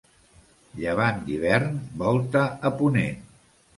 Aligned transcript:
Llevant 0.77 1.21
d'hivern, 1.27 1.77
volta 2.03 2.45
a 2.71 2.73
ponent. 2.81 3.21